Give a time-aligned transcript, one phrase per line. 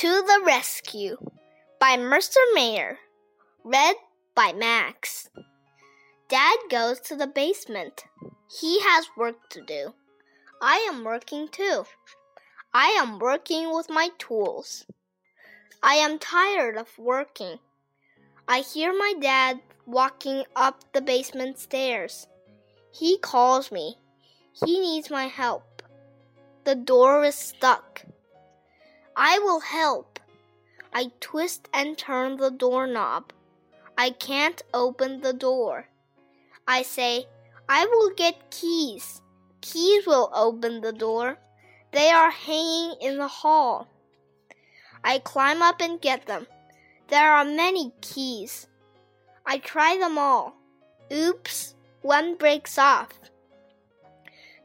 [0.00, 1.16] To the Rescue
[1.80, 2.98] by Mercer Mayer.
[3.64, 3.96] Read
[4.34, 5.30] by Max.
[6.28, 8.04] Dad goes to the basement.
[8.60, 9.94] He has work to do.
[10.60, 11.86] I am working too.
[12.74, 14.84] I am working with my tools.
[15.82, 17.58] I am tired of working.
[18.46, 22.26] I hear my dad walking up the basement stairs.
[22.92, 23.96] He calls me.
[24.52, 25.82] He needs my help.
[26.64, 28.04] The door is stuck.
[29.18, 30.20] I will help.
[30.92, 33.32] I twist and turn the doorknob.
[33.96, 35.88] I can't open the door.
[36.68, 37.26] I say,
[37.66, 39.22] I will get keys.
[39.62, 41.38] Keys will open the door.
[41.92, 43.88] They are hanging in the hall.
[45.02, 46.46] I climb up and get them.
[47.08, 48.66] There are many keys.
[49.46, 50.56] I try them all.
[51.10, 53.08] Oops, one breaks off.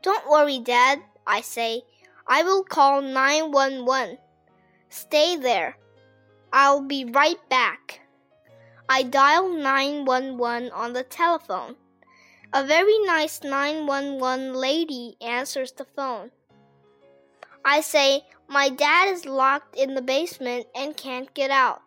[0.01, 1.83] Don't worry, Dad, I say.
[2.27, 4.17] I will call 911.
[4.91, 5.77] Stay there.
[6.51, 8.01] I'll be right back.
[8.89, 11.77] I dial 911 on the telephone.
[12.51, 16.31] A very nice 911 lady answers the phone.
[17.63, 21.81] I say, My dad is locked in the basement and can't get out.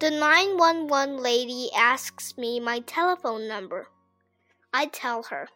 [0.00, 3.86] The 911 lady asks me my telephone number.
[4.74, 5.48] I tell her.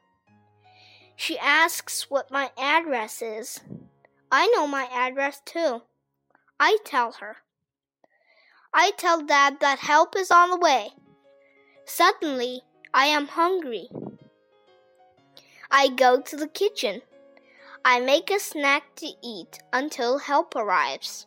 [1.17, 3.61] She asks what my address is.
[4.31, 5.83] I know my address too.
[6.67, 7.37] I tell her.
[8.73, 10.93] I tell Dad that help is on the way.
[11.85, 12.63] Suddenly,
[12.95, 13.91] I am hungry.
[15.71, 17.03] I go to the kitchen.
[17.85, 21.27] I make a snack to eat until help arrives.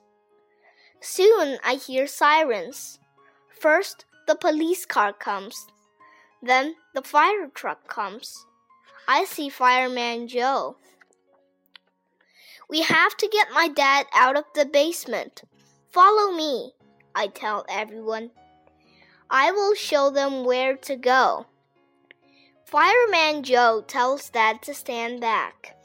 [1.01, 2.97] Soon I hear sirens.
[3.61, 5.67] First, the police car comes.
[6.41, 8.47] Then the fire truck comes.
[9.07, 10.77] I see Fireman Joe.
[12.69, 15.43] We have to get my dad out of the basement.
[15.89, 16.73] Follow me,
[17.15, 18.31] I tell everyone.
[19.29, 21.47] I will show them where to go.
[22.65, 25.77] Fireman Joe tells Dad to stand back.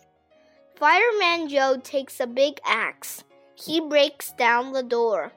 [0.76, 3.22] Fireman Joe takes a big axe.
[3.54, 5.32] He breaks down the door.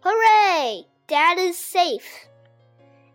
[0.00, 0.84] Hooray!
[1.06, 2.28] Dad is safe.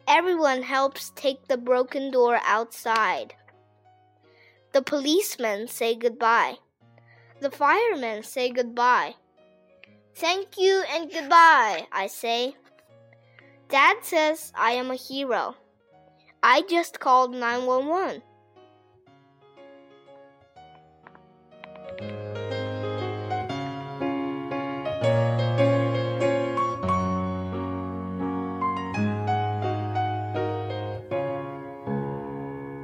[0.08, 3.36] Everyone helps take the broken door outside.
[4.74, 6.56] The policemen say goodbye.
[7.42, 9.16] The firemen say goodbye.
[10.14, 12.56] Thank you and goodbye, I say.
[13.68, 15.56] Dad says I am a hero.
[16.44, 18.22] I just called 911.